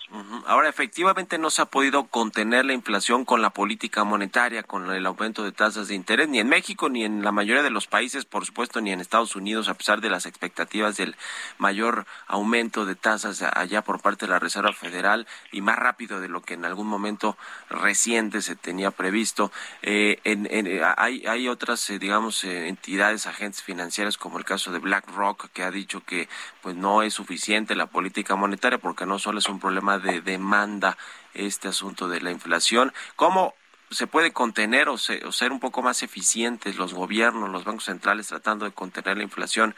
[0.47, 5.05] Ahora, efectivamente no se ha podido contener la inflación con la política monetaria, con el
[5.07, 8.27] aumento de tasas de interés, ni en México, ni en la mayoría de los países,
[8.27, 11.17] por supuesto, ni en Estados Unidos, a pesar de las expectativas del
[11.59, 16.29] mayor aumento de tasas allá por parte de la Reserva Federal y más rápido de
[16.29, 17.37] lo que en algún momento
[17.71, 19.51] reciente se tenía previsto.
[19.83, 20.49] Eh, en,
[20.97, 25.70] hay, hay otras, eh, digamos, entidades, agentes financieras, como el caso de BlackRock, que ha
[25.70, 26.29] dicho que
[26.62, 30.96] pues no es suficiente la política monetaria porque no solo es un problema de demanda
[31.33, 32.92] este asunto de la inflación.
[33.16, 33.55] ¿Cómo
[33.90, 38.64] se puede contener o, ser un poco más eficientes los gobiernos, los bancos centrales tratando
[38.64, 39.74] de contener la inflación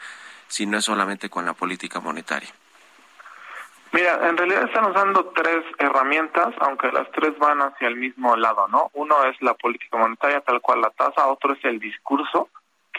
[0.47, 2.49] si no es solamente con la política monetaria?
[3.93, 8.67] Mira, en realidad están usando tres herramientas, aunque las tres van hacia el mismo lado,
[8.67, 8.91] ¿no?
[8.93, 12.49] Uno es la política monetaria, tal cual la tasa, otro es el discurso,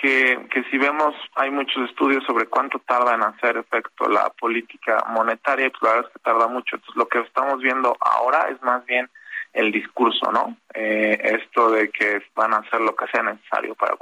[0.00, 5.04] que, que si vemos, hay muchos estudios sobre cuánto tarda en hacer efecto la política
[5.08, 6.76] monetaria y pues la verdad es que tarda mucho.
[6.76, 9.08] Entonces lo que estamos viendo ahora es más bien
[9.52, 10.56] el discurso, ¿no?
[10.74, 13.96] Eh, esto de que van a hacer lo que sea necesario para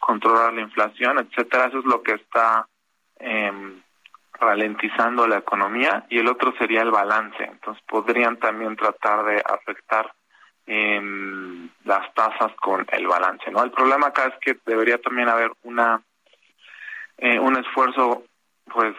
[0.00, 2.66] controlar la inflación, etcétera, eso es lo que está
[3.18, 3.52] eh,
[4.40, 7.42] ralentizando la economía y el otro sería el balance.
[7.42, 10.12] Entonces podrían también tratar de afectar
[10.66, 13.62] en las tasas con el balance, ¿no?
[13.62, 16.02] El problema acá es que debería también haber una
[17.18, 18.24] eh, un esfuerzo,
[18.72, 18.94] pues,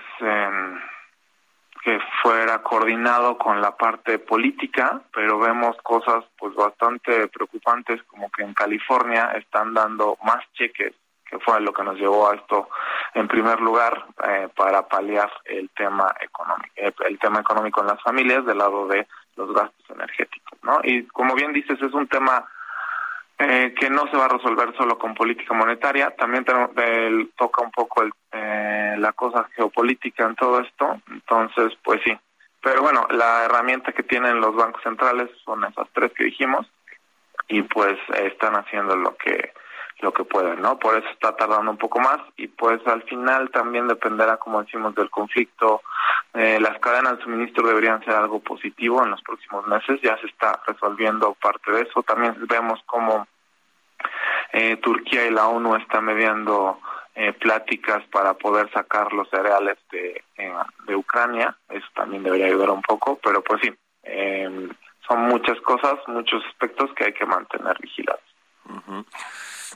[1.84, 8.44] que fuera coordinado con la parte política, pero vemos cosas, pues, bastante preocupantes, como que
[8.44, 10.94] en California están dando más cheques,
[11.26, 12.70] que fue lo que nos llevó a esto
[13.14, 18.46] en primer lugar eh, para paliar el tema económico, el tema económico en las familias
[18.46, 20.80] del lado de los gastos energéticos, ¿no?
[20.84, 22.46] Y como bien dices, es un tema
[23.40, 26.44] eh, que no se va a resolver solo con política monetaria, también
[27.38, 32.18] toca un poco el, eh, la cosa geopolítica en todo esto, entonces, pues sí.
[32.62, 36.66] Pero bueno, la herramienta que tienen los bancos centrales son esas tres que dijimos
[37.48, 39.54] y pues están haciendo lo que
[40.00, 40.78] lo que pueden, ¿no?
[40.78, 44.94] Por eso está tardando un poco más y pues al final también dependerá, como decimos,
[44.96, 45.82] del conflicto.
[46.34, 50.28] Eh, las cadenas de suministro deberían ser algo positivo en los próximos meses, ya se
[50.28, 52.04] está resolviendo parte de eso.
[52.04, 53.28] También vemos cómo
[54.54, 56.80] eh, Turquía y la ONU están mediando
[57.16, 60.24] eh, pláticas para poder sacar los cereales de,
[60.86, 63.74] de Ucrania, eso también debería ayudar un poco, pero pues sí,
[65.08, 68.22] son muchas cosas, muchos aspectos que hay que mantener vigilados.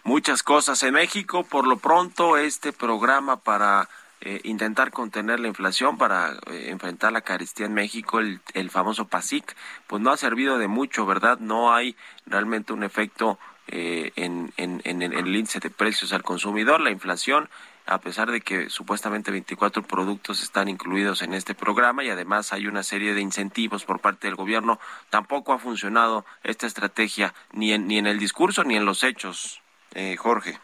[0.03, 1.43] Muchas cosas en México.
[1.43, 3.89] Por lo pronto, este programa para
[4.21, 9.07] eh, intentar contener la inflación para eh, enfrentar la carestía en México, el, el, famoso
[9.07, 9.55] PASIC,
[9.87, 11.39] pues no ha servido de mucho, ¿verdad?
[11.39, 11.95] No hay
[12.27, 16.81] realmente un efecto eh, en, en, en, el índice de precios al consumidor.
[16.81, 17.49] La inflación,
[17.85, 22.67] a pesar de que supuestamente 24 productos están incluidos en este programa y además hay
[22.67, 24.79] una serie de incentivos por parte del gobierno,
[25.09, 29.60] tampoco ha funcionado esta estrategia ni en, ni en el discurso ni en los hechos.
[30.17, 30.59] Jorge.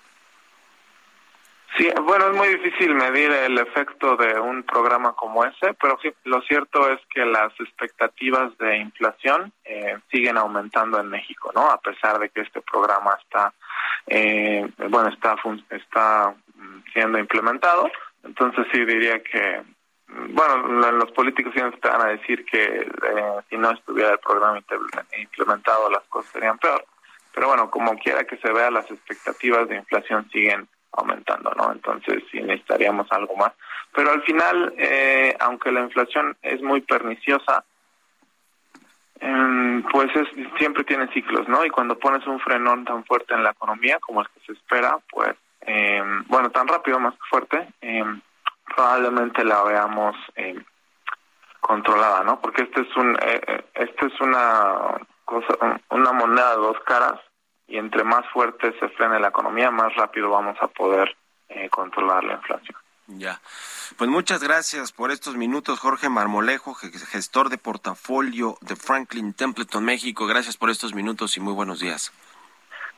[1.77, 6.41] Sí, bueno, es muy difícil medir el efecto de un programa como ese, pero lo
[6.41, 11.69] cierto es que las expectativas de inflación eh, siguen aumentando en México, ¿no?
[11.69, 13.53] A pesar de que este programa está,
[14.07, 15.35] eh, bueno, está
[15.69, 16.33] está
[16.93, 17.91] siendo implementado,
[18.23, 19.61] entonces sí diría que,
[20.29, 24.63] bueno, los políticos siempre te van a decir que eh, si no estuviera el programa
[25.15, 26.83] implementado las cosas serían peor,
[27.37, 31.71] pero bueno, como quiera que se vea, las expectativas de inflación siguen aumentando, ¿no?
[31.71, 33.53] Entonces sí necesitaríamos algo más.
[33.93, 37.63] Pero al final, eh, aunque la inflación es muy perniciosa,
[39.19, 40.27] em, pues es,
[40.57, 41.63] siempre tiene ciclos, ¿no?
[41.63, 44.97] Y cuando pones un frenón tan fuerte en la economía como el que se espera,
[45.11, 48.19] pues, em, bueno, tan rápido más que fuerte, em,
[48.75, 50.15] probablemente la veamos
[51.61, 52.41] controlada, ¿no?
[52.41, 55.53] Porque este es un, eh, eh, este es una cosa,
[55.89, 57.19] una moneda de dos caras
[57.67, 61.15] y entre más fuerte se frene la economía, más rápido vamos a poder
[61.49, 62.77] eh, controlar la inflación.
[63.07, 63.39] Ya.
[63.97, 70.27] Pues muchas gracias por estos minutos, Jorge Marmolejo, gestor de portafolio de Franklin Templeton México.
[70.27, 72.11] Gracias por estos minutos y muy buenos días.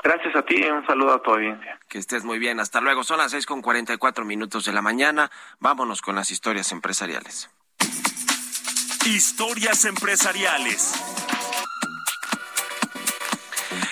[0.02, 1.78] Gracias a ti y un saludo a tu audiencia.
[1.90, 2.60] Que estés muy bien.
[2.60, 3.04] Hasta luego.
[3.04, 5.30] Son las seis con cuarenta y cuatro minutos de la mañana.
[5.60, 7.50] Vámonos con las historias empresariales.
[9.06, 11.39] Historias empresariales.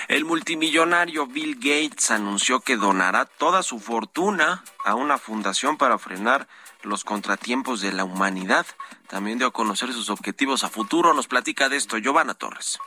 [0.08, 6.48] El multimillonario Bill Gates anunció que donará toda su fortuna a una fundación para frenar
[6.82, 8.64] los contratiempos de la humanidad.
[9.06, 11.12] También dio a conocer sus objetivos a futuro.
[11.12, 12.78] Nos platica de esto Giovanna Torres.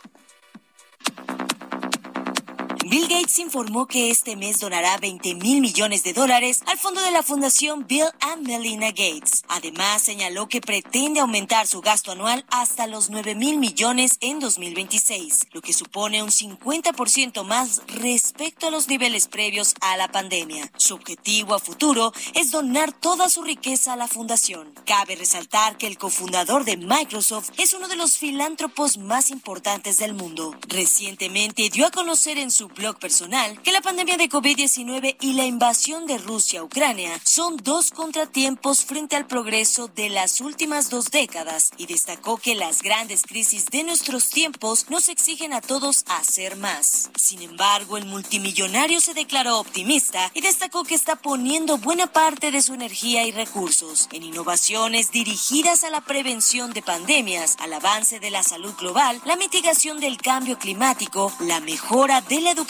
[2.83, 7.11] Bill Gates informó que este mes donará 20 mil millones de dólares al fondo de
[7.11, 9.43] la Fundación Bill and Melinda Gates.
[9.49, 15.47] Además, señaló que pretende aumentar su gasto anual hasta los 9 mil millones en 2026,
[15.51, 20.71] lo que supone un 50% más respecto a los niveles previos a la pandemia.
[20.75, 24.73] Su objetivo a futuro es donar toda su riqueza a la fundación.
[24.87, 30.15] Cabe resaltar que el cofundador de Microsoft es uno de los filántropos más importantes del
[30.15, 30.55] mundo.
[30.67, 35.45] Recientemente dio a conocer en su blog personal que la pandemia de COVID-19 y la
[35.45, 41.11] invasión de Rusia a Ucrania son dos contratiempos frente al progreso de las últimas dos
[41.11, 46.55] décadas y destacó que las grandes crisis de nuestros tiempos nos exigen a todos hacer
[46.55, 47.09] más.
[47.15, 52.61] Sin embargo, el multimillonario se declaró optimista y destacó que está poniendo buena parte de
[52.61, 58.31] su energía y recursos en innovaciones dirigidas a la prevención de pandemias, al avance de
[58.31, 62.60] la salud global, la mitigación del cambio climático, la mejora de la educación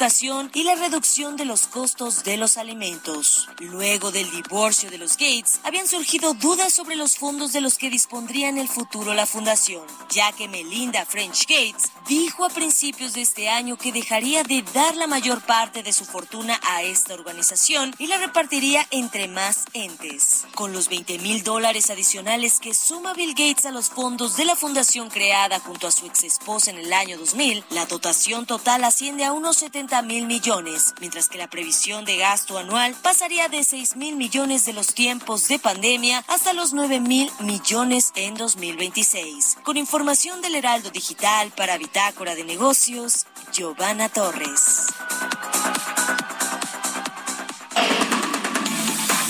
[0.53, 3.49] y la reducción de los costos de los alimentos.
[3.59, 7.89] Luego del divorcio de los Gates, habían surgido dudas sobre los fondos de los que
[7.89, 13.21] dispondría en el futuro la fundación, ya que Melinda French Gates dijo a principios de
[13.21, 17.93] este año que dejaría de dar la mayor parte de su fortuna a esta organización
[17.97, 20.45] y la repartiría entre más entes.
[20.55, 24.55] Con los 20 mil dólares adicionales que suma Bill Gates a los fondos de la
[24.55, 29.25] fundación creada junto a su ex esposa en el año 2000, la dotación total asciende
[29.25, 33.95] a unos 70 mil millones, mientras que la previsión de gasto anual pasaría de 6
[33.95, 39.57] mil millones de los tiempos de pandemia hasta los 9 mil millones en 2026.
[39.63, 44.86] Con información del Heraldo Digital para Bitácora de Negocios, Giovanna Torres.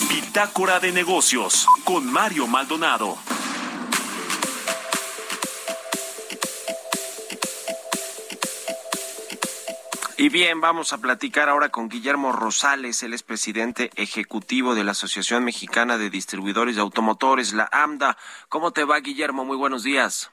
[0.10, 3.18] Bitácora de Negocios con Mario Maldonado.
[10.22, 14.92] Y bien, vamos a platicar ahora con Guillermo Rosales, él es presidente ejecutivo de la
[14.92, 18.16] Asociación Mexicana de Distribuidores de Automotores, la AMDA.
[18.48, 19.46] ¿Cómo te va, Guillermo?
[19.46, 20.32] Muy buenos días.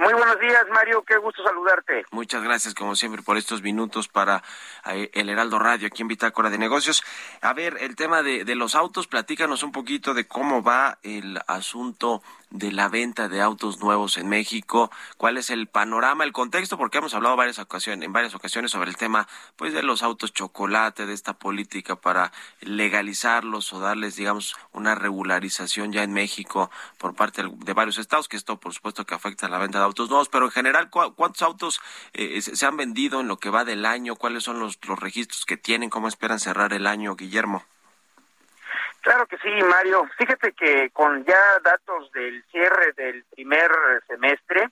[0.00, 1.04] Muy buenos días, Mario.
[1.06, 2.06] Qué gusto saludarte.
[2.10, 4.42] Muchas gracias, como siempre, por estos minutos para
[4.86, 7.04] eh, el Heraldo Radio aquí en Bitácora de Negocios.
[7.42, 12.22] A ver, el tema de, los autos, platícanos un poquito de cómo va el asunto
[12.48, 16.98] de la venta de autos nuevos en México, cuál es el panorama, el contexto, porque
[16.98, 21.06] hemos hablado varias ocasiones, en varias ocasiones sobre el tema pues de los autos chocolate,
[21.06, 27.44] de esta política para legalizarlos o darles, digamos, una regularización ya en México por parte
[27.44, 30.28] de varios estados, que esto por supuesto que afecta a la venta de autos nuevos,
[30.28, 31.80] pero en general, ¿cuántos autos
[32.12, 34.16] eh, se han vendido en lo que va del año?
[34.16, 35.90] ¿Cuáles son los, los registros que tienen?
[35.90, 37.64] ¿Cómo esperan cerrar el año, Guillermo?
[39.00, 40.08] Claro que sí, Mario.
[40.18, 43.70] Fíjate que con ya datos del cierre del primer
[44.06, 44.68] semestre,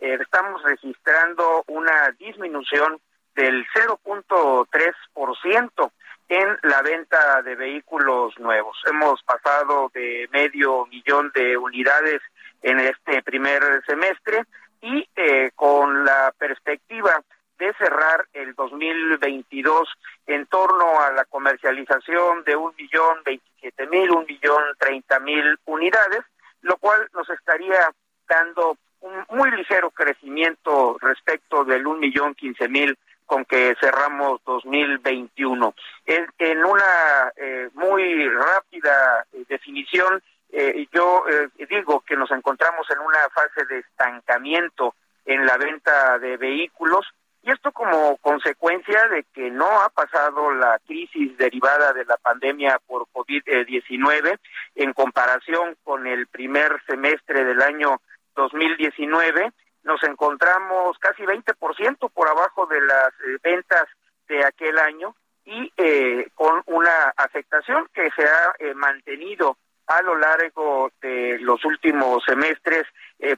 [0.00, 3.00] eh, estamos registrando una disminución
[3.34, 5.92] del 0.3%
[6.28, 8.80] en la venta de vehículos nuevos.
[8.86, 12.22] Hemos pasado de medio millón de unidades
[12.62, 14.44] en este primer semestre
[14.82, 17.22] y eh, con la perspectiva
[17.58, 19.88] de cerrar el 2022
[20.26, 26.22] en torno a la comercialización de un millón veintisiete mil, un millón treinta mil unidades,
[26.62, 27.90] lo cual nos estaría
[28.28, 35.74] dando un muy ligero crecimiento respecto del un millón quince mil con que cerramos 2021.
[36.06, 40.22] En, en una eh, muy rápida eh, definición,
[40.52, 41.24] eh, yo
[41.68, 44.94] digo que nos encontramos en una fase de estancamiento
[45.24, 47.06] en la venta de vehículos
[47.44, 52.78] y esto como consecuencia de que no ha pasado la crisis derivada de la pandemia
[52.86, 54.38] por COVID-19
[54.76, 58.00] en comparación con el primer semestre del año
[58.36, 59.50] 2019.
[59.82, 63.86] Nos encontramos casi 20% por abajo de las eh, ventas
[64.28, 69.56] de aquel año y eh, con una afectación que se ha eh, mantenido
[69.86, 72.84] a lo largo de los últimos semestres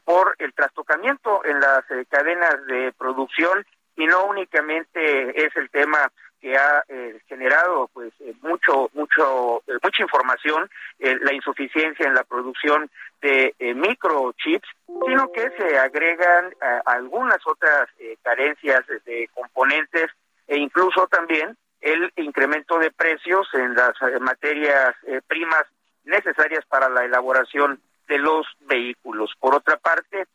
[0.04, 3.66] por el trastocamiento en las cadenas de producción
[3.96, 6.10] y no únicamente es el tema
[6.44, 10.68] que ha eh, generado pues eh, mucho mucho eh, mucha información
[10.98, 12.90] la insuficiencia en la producción
[13.22, 14.68] de microchips
[15.06, 17.88] sino que se agregan algunas otras
[18.22, 20.10] carencias de componentes
[20.46, 24.94] e incluso también el incremento de precios en las materias
[25.26, 25.64] primas
[26.04, 30.26] necesarias para la elaboración de los vehículos por otra parte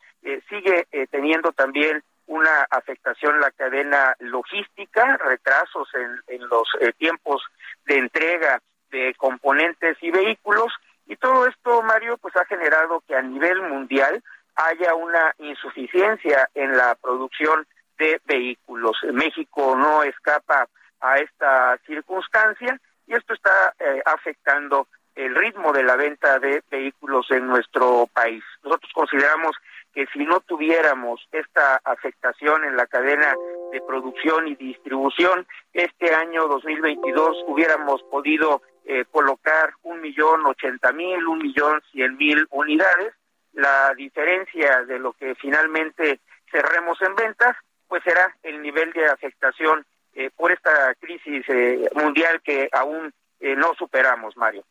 [0.48, 5.88] sigue teniendo también una afectación la cadena logística, retrasos
[6.28, 7.42] en, los eh, tiempos
[7.86, 8.60] de entrega
[8.92, 10.72] de componentes y vehículos
[11.06, 14.22] y todo esto, Mario, pues ha generado que a nivel mundial
[14.54, 17.66] haya una insuficiencia en la producción
[17.98, 18.96] de vehículos.
[19.12, 20.68] México no escapa
[21.00, 24.86] a esta circunstancia y esto está eh, afectando
[25.20, 28.42] el ritmo de la venta de vehículos en nuestro país.
[28.64, 29.54] Nosotros consideramos
[29.92, 33.34] que si no tuviéramos esta afectación en la cadena
[33.70, 41.26] de producción y distribución, este año 2022 hubiéramos podido eh, colocar un millón ochenta mil,
[41.26, 43.12] un millón cien mil unidades.
[43.52, 47.56] La diferencia de lo que finalmente cerremos en ventas,
[47.88, 53.12] pues será el nivel de afectación eh, por esta crisis eh, mundial que aún
[53.42, 54.64] no superamos, Mario.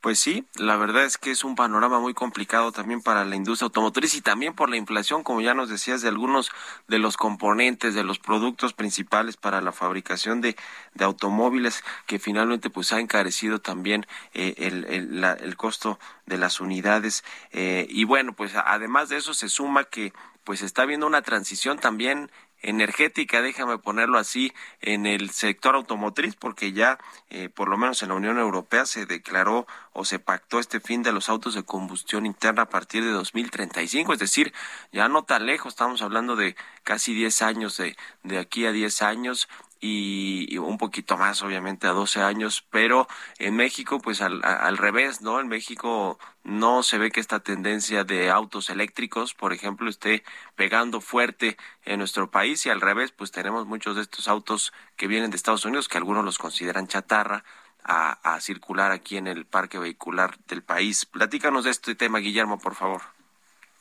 [0.00, 3.66] Pues sí, la verdad es que es un panorama muy complicado también para la industria
[3.66, 6.50] automotriz y también por la inflación, como ya nos decías, de algunos
[6.88, 10.56] de los componentes, de los productos principales para la fabricación de,
[10.94, 16.60] de automóviles, que finalmente pues ha encarecido también eh, el, el, el, costo de las
[16.60, 17.24] unidades.
[17.52, 20.12] Eh, y bueno, pues además de eso se suma que
[20.44, 22.30] pues está habiendo una transición también
[22.64, 26.98] energética, déjame ponerlo así, en el sector automotriz, porque ya,
[27.30, 31.02] eh, por lo menos en la Unión Europea, se declaró o se pactó este fin
[31.02, 34.52] de los autos de combustión interna a partir de 2035, es decir,
[34.92, 39.02] ya no tan lejos, estamos hablando de casi 10 años, de, de aquí a 10
[39.02, 39.48] años,
[39.86, 43.06] y, un poquito más, obviamente, a 12 años, pero
[43.38, 45.40] en México, pues al, al, revés, ¿no?
[45.40, 50.24] En México no se ve que esta tendencia de autos eléctricos, por ejemplo, esté
[50.56, 55.06] pegando fuerte en nuestro país y al revés, pues tenemos muchos de estos autos que
[55.06, 57.44] vienen de Estados Unidos, que algunos los consideran chatarra,
[57.86, 61.04] a, a circular aquí en el parque vehicular del país.
[61.04, 63.02] Platícanos de este tema, Guillermo, por favor.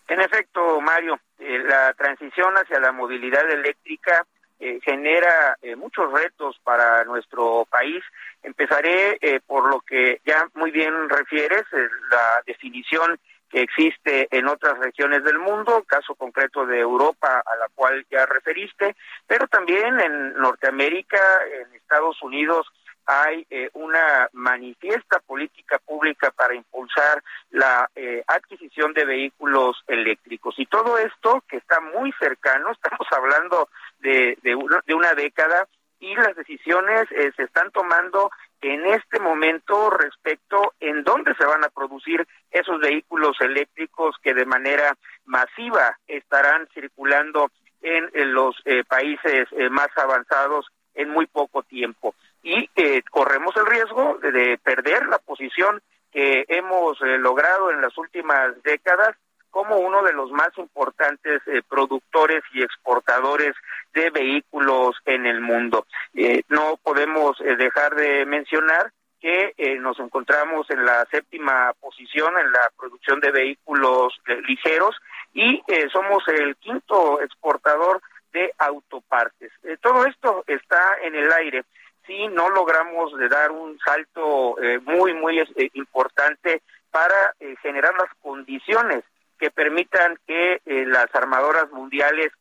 [0.09, 4.25] En efecto, Mario, eh, la transición hacia la movilidad eléctrica
[4.65, 8.01] eh, genera eh, muchos retos para nuestro país.
[8.41, 11.65] Empezaré eh, por lo que ya muy bien refieres,
[12.09, 17.67] la definición que existe en otras regiones del mundo, caso concreto de Europa a la
[17.75, 18.95] cual ya referiste,
[19.27, 21.19] pero también en Norteamérica,
[21.59, 22.65] en Estados Unidos,
[23.05, 27.89] hay una manifiesta política pública para impulsar la
[28.27, 30.55] adquisición de vehículos eléctricos.
[30.57, 33.67] Y todo esto, que está muy cercano, estamos hablando
[34.03, 35.67] de, de, una década
[35.99, 38.29] y las decisiones eh, se están tomando
[38.61, 44.45] en este momento respecto en dónde se van a producir esos vehículos eléctricos que de
[44.45, 47.49] manera masiva estarán circulando
[47.81, 52.15] en, los eh, países eh, más avanzados en muy poco tiempo.
[52.43, 52.69] Y
[53.09, 55.81] corremos el riesgo de, perder la posición
[56.11, 59.15] que hemos logrado en las últimas décadas
[59.53, 63.53] como uno de los más importantes eh, productores y exportadores
[63.93, 65.85] de vehículos en el mundo.
[66.15, 68.91] Eh, no podemos eh, dejar de mencionar
[69.21, 74.97] que nos encontramos en la séptima posición en la producción de vehículos ligeros
[75.33, 78.01] y somos el quinto exportador
[78.33, 79.49] de autopartes.
[79.79, 81.63] todo esto está en el aire
[82.05, 85.41] si no logramos dar un salto muy, muy
[85.71, 89.05] importante para generar las condiciones
[89.43, 92.31] que permitan que eh, las armadoras mundiales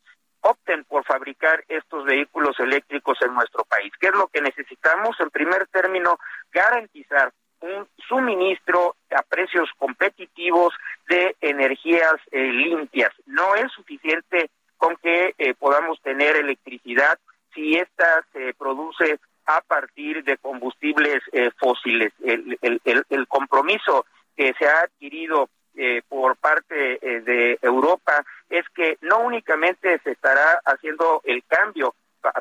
[0.40, 3.92] opten por fabricar estos vehículos eléctricos en nuestro país.
[3.98, 5.16] ¿Qué es lo que necesitamos?
[5.18, 6.16] En primer término,
[6.53, 10.72] garantizar un suministro a precios competitivos
[11.09, 13.11] de energías eh, limpias.
[13.26, 17.18] No es suficiente con que eh, podamos tener electricidad
[17.53, 21.20] si ésta se produce a partir de combustibles
[21.59, 22.12] fósiles.
[22.22, 29.20] El, compromiso que se ha adquirido eh, por parte eh, de Europa es que no
[29.20, 31.94] únicamente se estará haciendo el cambio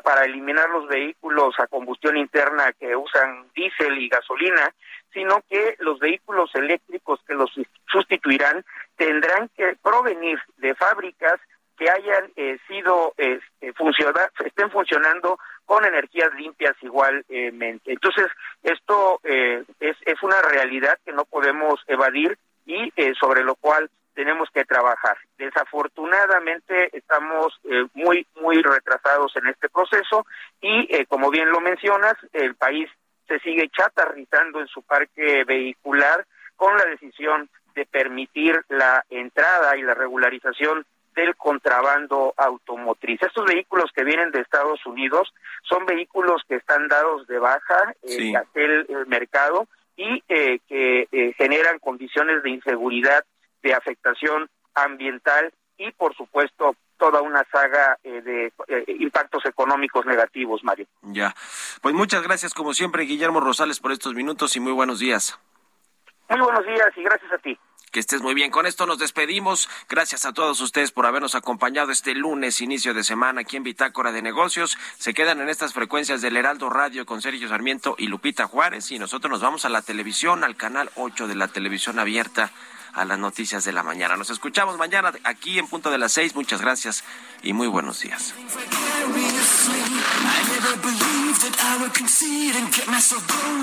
[0.04, 4.70] para eliminar los vehículos a combustión interna que usan diésel y gasolina,
[5.14, 7.50] sino que los vehículos eléctricos que los
[7.90, 8.64] sustituirán
[8.96, 11.40] tendrán que provenir de fábricas
[11.78, 13.14] que hayan eh, sido
[13.74, 17.92] funcionar, estén funcionando con energías limpias igualmente.
[17.92, 18.26] Entonces,
[18.62, 24.48] esto es, es una realidad que no podemos evadir y eh, sobre lo cual tenemos
[24.52, 25.16] que trabajar.
[25.38, 30.26] Desafortunadamente estamos eh, muy, muy retrasados en este proceso
[30.60, 32.90] y, eh, como bien lo mencionas, el país
[33.26, 39.82] se sigue chatarrizando en su parque vehicular con la decisión de permitir la entrada y
[39.82, 40.84] la regularización
[41.14, 43.22] del contrabando automotriz.
[43.22, 45.32] Estos vehículos que vienen de Estados Unidos
[45.62, 49.66] son vehículos que están dados de baja en aquel mercado
[49.96, 53.24] y eh, que eh, generan condiciones de inseguridad,
[53.62, 58.52] de afectación ambiental y, por supuesto, toda una saga eh, de
[58.98, 60.86] impactos económicos negativos, Mario.
[61.02, 61.34] Ya.
[61.80, 65.38] Pues muchas gracias, como siempre, Guillermo Rosales, por estos minutos y muy buenos días.
[66.28, 67.58] Muy buenos días y gracias a ti.
[67.92, 68.50] Que estés muy bien.
[68.50, 69.68] Con esto nos despedimos.
[69.86, 74.12] Gracias a todos ustedes por habernos acompañado este lunes, inicio de semana, aquí en Bitácora
[74.12, 74.78] de Negocios.
[74.98, 78.90] Se quedan en estas frecuencias del Heraldo Radio con Sergio Sarmiento y Lupita Juárez.
[78.92, 82.50] Y nosotros nos vamos a la televisión, al canal 8 de la televisión abierta,
[82.92, 84.16] a las noticias de la mañana.
[84.16, 86.34] Nos escuchamos mañana aquí en punto de las seis.
[86.34, 87.04] Muchas gracias
[87.42, 88.34] y muy buenos días.
[91.42, 93.62] that I would concede and get myself blown